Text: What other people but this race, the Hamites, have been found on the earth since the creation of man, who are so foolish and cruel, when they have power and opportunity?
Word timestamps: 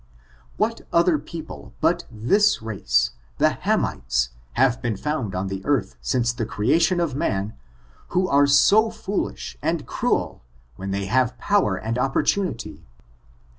What 0.57 0.81
other 0.91 1.19
people 1.19 1.73
but 1.79 2.05
this 2.09 2.59
race, 2.59 3.11
the 3.37 3.51
Hamites, 3.51 4.29
have 4.53 4.81
been 4.81 4.97
found 4.97 5.35
on 5.35 5.45
the 5.45 5.63
earth 5.63 5.95
since 6.01 6.33
the 6.33 6.43
creation 6.43 6.99
of 6.99 7.13
man, 7.13 7.53
who 8.07 8.27
are 8.27 8.47
so 8.47 8.89
foolish 8.89 9.59
and 9.61 9.85
cruel, 9.85 10.41
when 10.75 10.89
they 10.89 11.05
have 11.05 11.37
power 11.37 11.75
and 11.75 11.99
opportunity? 11.99 12.83